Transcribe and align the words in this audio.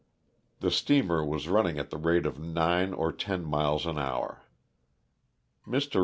The 0.61 0.71
steamer 0.71 1.23
was 1.23 1.47
running 1.47 1.77
at 1.77 1.91
the 1.91 1.97
rate 1.99 2.25
of 2.25 2.39
nine 2.39 2.91
or 2.91 3.11
ten 3.11 3.45
miles 3.45 3.85
an 3.85 3.99
hour. 3.99 4.41
Mr. 5.67 5.99